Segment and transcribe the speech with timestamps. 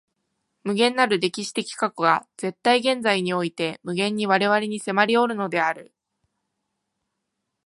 [0.63, 5.93] 無限なる歴史的過去が絶対現在において無限に我々に迫りおるのである。